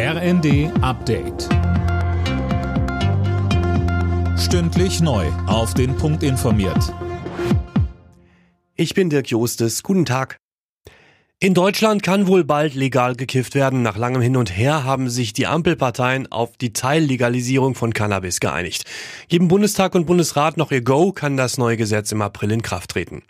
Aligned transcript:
RND 0.00 0.70
Update. 0.80 1.48
Stündlich 4.38 5.00
neu. 5.00 5.26
Auf 5.48 5.74
den 5.74 5.96
Punkt 5.96 6.22
informiert. 6.22 6.94
Ich 8.76 8.94
bin 8.94 9.10
Dirk 9.10 9.26
Jostes. 9.26 9.82
Guten 9.82 10.04
Tag. 10.04 10.36
In 11.40 11.52
Deutschland 11.52 12.04
kann 12.04 12.28
wohl 12.28 12.44
bald 12.44 12.76
legal 12.76 13.16
gekifft 13.16 13.56
werden. 13.56 13.82
Nach 13.82 13.96
langem 13.96 14.22
Hin 14.22 14.36
und 14.36 14.56
Her 14.56 14.84
haben 14.84 15.10
sich 15.10 15.32
die 15.32 15.48
Ampelparteien 15.48 16.30
auf 16.30 16.56
die 16.56 16.72
Teillegalisierung 16.72 17.74
von 17.74 17.92
Cannabis 17.92 18.38
geeinigt. 18.38 18.84
Geben 19.28 19.48
Bundestag 19.48 19.96
und 19.96 20.06
Bundesrat 20.06 20.58
noch 20.58 20.70
ihr 20.70 20.82
Go, 20.82 21.10
kann 21.10 21.36
das 21.36 21.58
neue 21.58 21.76
Gesetz 21.76 22.12
im 22.12 22.22
April 22.22 22.52
in 22.52 22.62
Kraft 22.62 22.90
treten. 22.90 23.24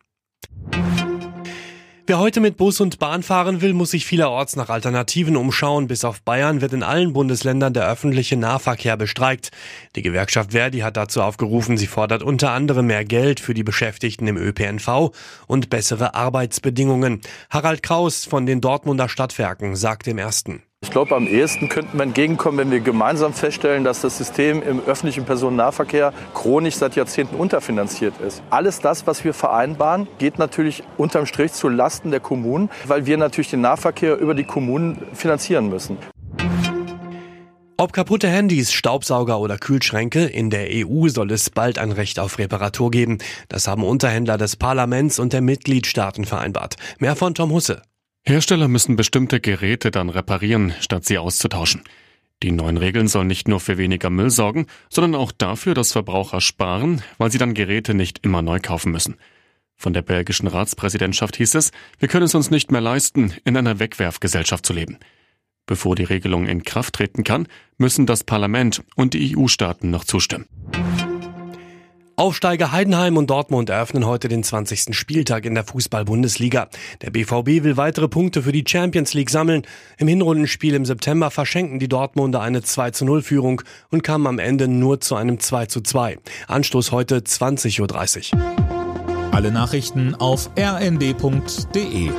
Wer 2.08 2.18
heute 2.18 2.40
mit 2.40 2.56
Bus 2.56 2.80
und 2.80 2.98
Bahn 2.98 3.22
fahren 3.22 3.60
will, 3.60 3.74
muss 3.74 3.90
sich 3.90 4.06
vielerorts 4.06 4.56
nach 4.56 4.70
Alternativen 4.70 5.36
umschauen. 5.36 5.88
Bis 5.88 6.04
auf 6.04 6.22
Bayern 6.22 6.62
wird 6.62 6.72
in 6.72 6.82
allen 6.82 7.12
Bundesländern 7.12 7.74
der 7.74 7.86
öffentliche 7.86 8.38
Nahverkehr 8.38 8.96
bestreikt. 8.96 9.50
Die 9.94 10.00
Gewerkschaft 10.00 10.52
Verdi 10.52 10.78
hat 10.78 10.96
dazu 10.96 11.20
aufgerufen, 11.20 11.76
sie 11.76 11.86
fordert 11.86 12.22
unter 12.22 12.52
anderem 12.52 12.86
mehr 12.86 13.04
Geld 13.04 13.40
für 13.40 13.52
die 13.52 13.62
Beschäftigten 13.62 14.26
im 14.26 14.38
ÖPNV 14.38 15.10
und 15.48 15.68
bessere 15.68 16.14
Arbeitsbedingungen. 16.14 17.20
Harald 17.50 17.82
Kraus 17.82 18.24
von 18.24 18.46
den 18.46 18.62
Dortmunder 18.62 19.10
Stadtwerken 19.10 19.76
sagt 19.76 20.08
im 20.08 20.16
ersten. 20.16 20.62
Ich 20.88 20.92
glaube, 20.92 21.14
am 21.14 21.26
ehesten 21.26 21.68
könnten 21.68 21.98
wir 21.98 22.04
entgegenkommen, 22.04 22.56
wenn 22.56 22.70
wir 22.70 22.80
gemeinsam 22.80 23.34
feststellen, 23.34 23.84
dass 23.84 24.00
das 24.00 24.16
System 24.16 24.62
im 24.62 24.80
öffentlichen 24.86 25.26
Personennahverkehr 25.26 26.14
chronisch 26.32 26.76
seit 26.76 26.96
Jahrzehnten 26.96 27.36
unterfinanziert 27.36 28.14
ist. 28.26 28.42
Alles 28.48 28.80
das, 28.80 29.06
was 29.06 29.22
wir 29.22 29.34
vereinbaren, 29.34 30.08
geht 30.16 30.38
natürlich 30.38 30.82
unterm 30.96 31.26
Strich 31.26 31.52
zu 31.52 31.68
Lasten 31.68 32.10
der 32.10 32.20
Kommunen, 32.20 32.70
weil 32.86 33.04
wir 33.04 33.18
natürlich 33.18 33.50
den 33.50 33.60
Nahverkehr 33.60 34.16
über 34.16 34.32
die 34.32 34.44
Kommunen 34.44 35.02
finanzieren 35.12 35.68
müssen. 35.68 35.98
Ob 37.76 37.92
kaputte 37.92 38.28
Handys, 38.28 38.72
Staubsauger 38.72 39.40
oder 39.40 39.58
Kühlschränke, 39.58 40.24
in 40.24 40.48
der 40.48 40.68
EU 40.70 41.08
soll 41.08 41.30
es 41.32 41.50
bald 41.50 41.78
ein 41.78 41.92
Recht 41.92 42.18
auf 42.18 42.38
Reparatur 42.38 42.90
geben. 42.90 43.18
Das 43.50 43.68
haben 43.68 43.84
Unterhändler 43.84 44.38
des 44.38 44.56
Parlaments 44.56 45.18
und 45.18 45.34
der 45.34 45.42
Mitgliedstaaten 45.42 46.24
vereinbart. 46.24 46.76
Mehr 46.98 47.14
von 47.14 47.34
Tom 47.34 47.50
Husse. 47.50 47.82
Hersteller 48.28 48.68
müssen 48.68 48.94
bestimmte 48.94 49.40
Geräte 49.40 49.90
dann 49.90 50.10
reparieren, 50.10 50.74
statt 50.80 51.06
sie 51.06 51.16
auszutauschen. 51.16 51.82
Die 52.42 52.52
neuen 52.52 52.76
Regeln 52.76 53.08
sollen 53.08 53.26
nicht 53.26 53.48
nur 53.48 53.58
für 53.58 53.78
weniger 53.78 54.10
Müll 54.10 54.28
sorgen, 54.28 54.66
sondern 54.90 55.14
auch 55.14 55.32
dafür, 55.32 55.72
dass 55.72 55.92
Verbraucher 55.92 56.42
sparen, 56.42 57.00
weil 57.16 57.32
sie 57.32 57.38
dann 57.38 57.54
Geräte 57.54 57.94
nicht 57.94 58.26
immer 58.26 58.42
neu 58.42 58.60
kaufen 58.60 58.92
müssen. 58.92 59.16
Von 59.76 59.94
der 59.94 60.02
belgischen 60.02 60.46
Ratspräsidentschaft 60.46 61.36
hieß 61.36 61.54
es, 61.54 61.72
wir 61.98 62.08
können 62.08 62.26
es 62.26 62.34
uns 62.34 62.50
nicht 62.50 62.70
mehr 62.70 62.82
leisten, 62.82 63.32
in 63.44 63.56
einer 63.56 63.78
Wegwerfgesellschaft 63.78 64.66
zu 64.66 64.74
leben. 64.74 64.98
Bevor 65.64 65.96
die 65.96 66.04
Regelung 66.04 66.44
in 66.44 66.64
Kraft 66.64 66.96
treten 66.96 67.24
kann, 67.24 67.48
müssen 67.78 68.04
das 68.04 68.24
Parlament 68.24 68.82
und 68.94 69.14
die 69.14 69.38
EU-Staaten 69.38 69.90
noch 69.90 70.04
zustimmen. 70.04 70.44
Aufsteiger 72.18 72.72
Heidenheim 72.72 73.16
und 73.16 73.30
Dortmund 73.30 73.70
eröffnen 73.70 74.04
heute 74.04 74.26
den 74.26 74.42
20. 74.42 74.92
Spieltag 74.92 75.44
in 75.44 75.54
der 75.54 75.62
Fußball-Bundesliga. 75.62 76.68
Der 77.00 77.10
BVB 77.10 77.62
will 77.62 77.76
weitere 77.76 78.08
Punkte 78.08 78.42
für 78.42 78.50
die 78.50 78.64
Champions 78.66 79.14
League 79.14 79.30
sammeln. 79.30 79.62
Im 79.98 80.08
Hinrundenspiel 80.08 80.74
im 80.74 80.84
September 80.84 81.30
verschenken 81.30 81.78
die 81.78 81.86
Dortmunder 81.86 82.40
eine 82.40 82.60
2 82.60 82.90
zu 82.90 83.04
0 83.04 83.22
Führung 83.22 83.62
und 83.90 84.02
kamen 84.02 84.26
am 84.26 84.40
Ende 84.40 84.66
nur 84.66 85.00
zu 85.00 85.14
einem 85.14 85.38
2 85.38 85.66
zu 85.66 85.80
2. 85.80 86.18
Anstoß 86.48 86.90
heute 86.90 87.20
20.30 87.20 88.32
Uhr. 88.34 89.32
Alle 89.32 89.52
Nachrichten 89.52 90.16
auf 90.16 90.50
rnd.de 90.58 92.10